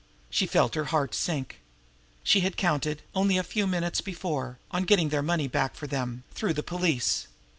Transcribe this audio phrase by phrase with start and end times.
[0.31, 1.59] She felt her heart sink.
[2.23, 6.23] She had counted, only a few moments before, on getting their money back for them
[6.33, 7.27] through the police.